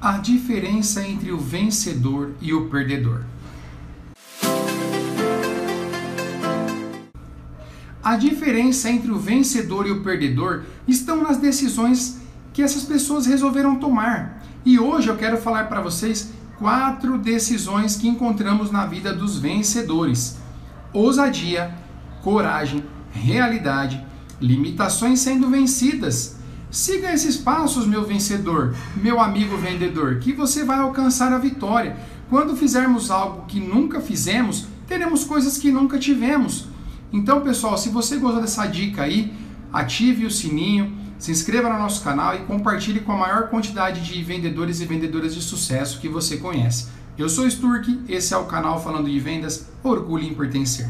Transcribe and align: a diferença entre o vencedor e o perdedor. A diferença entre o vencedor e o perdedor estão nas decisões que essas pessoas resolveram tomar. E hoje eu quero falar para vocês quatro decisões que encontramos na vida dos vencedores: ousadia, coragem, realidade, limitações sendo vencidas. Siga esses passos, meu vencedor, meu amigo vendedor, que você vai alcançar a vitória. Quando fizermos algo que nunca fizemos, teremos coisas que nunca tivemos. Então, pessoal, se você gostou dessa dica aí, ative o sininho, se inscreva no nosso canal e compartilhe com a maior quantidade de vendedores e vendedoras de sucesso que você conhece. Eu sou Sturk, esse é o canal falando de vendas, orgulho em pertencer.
a 0.00 0.16
diferença 0.16 1.06
entre 1.06 1.30
o 1.30 1.36
vencedor 1.36 2.32
e 2.40 2.54
o 2.54 2.70
perdedor. 2.70 3.22
A 8.02 8.16
diferença 8.16 8.88
entre 8.88 9.10
o 9.10 9.18
vencedor 9.18 9.86
e 9.86 9.90
o 9.90 10.02
perdedor 10.02 10.64
estão 10.88 11.22
nas 11.22 11.36
decisões 11.36 12.18
que 12.54 12.62
essas 12.62 12.84
pessoas 12.84 13.26
resolveram 13.26 13.76
tomar. 13.76 14.42
E 14.64 14.78
hoje 14.78 15.08
eu 15.08 15.18
quero 15.18 15.36
falar 15.36 15.68
para 15.68 15.82
vocês 15.82 16.32
quatro 16.58 17.18
decisões 17.18 17.96
que 17.96 18.08
encontramos 18.08 18.70
na 18.70 18.86
vida 18.86 19.12
dos 19.12 19.38
vencedores: 19.38 20.38
ousadia, 20.94 21.74
coragem, 22.22 22.82
realidade, 23.12 24.02
limitações 24.40 25.20
sendo 25.20 25.50
vencidas. 25.50 26.39
Siga 26.70 27.12
esses 27.12 27.36
passos, 27.36 27.84
meu 27.84 28.06
vencedor, 28.06 28.76
meu 28.94 29.20
amigo 29.20 29.56
vendedor, 29.56 30.20
que 30.20 30.32
você 30.32 30.64
vai 30.64 30.78
alcançar 30.78 31.32
a 31.32 31.38
vitória. 31.38 31.96
Quando 32.28 32.56
fizermos 32.56 33.10
algo 33.10 33.44
que 33.46 33.58
nunca 33.58 34.00
fizemos, 34.00 34.66
teremos 34.86 35.24
coisas 35.24 35.58
que 35.58 35.72
nunca 35.72 35.98
tivemos. 35.98 36.68
Então, 37.12 37.40
pessoal, 37.40 37.76
se 37.76 37.88
você 37.88 38.18
gostou 38.18 38.40
dessa 38.40 38.66
dica 38.66 39.02
aí, 39.02 39.34
ative 39.72 40.24
o 40.24 40.30
sininho, 40.30 40.96
se 41.18 41.32
inscreva 41.32 41.68
no 41.68 41.78
nosso 41.78 42.04
canal 42.04 42.36
e 42.36 42.44
compartilhe 42.44 43.00
com 43.00 43.12
a 43.12 43.18
maior 43.18 43.48
quantidade 43.48 44.02
de 44.02 44.22
vendedores 44.22 44.80
e 44.80 44.86
vendedoras 44.86 45.34
de 45.34 45.42
sucesso 45.42 45.98
que 45.98 46.08
você 46.08 46.36
conhece. 46.36 46.86
Eu 47.18 47.28
sou 47.28 47.50
Sturk, 47.50 48.04
esse 48.08 48.32
é 48.32 48.36
o 48.36 48.44
canal 48.44 48.80
falando 48.80 49.10
de 49.10 49.18
vendas, 49.18 49.66
orgulho 49.82 50.22
em 50.22 50.34
pertencer. 50.34 50.88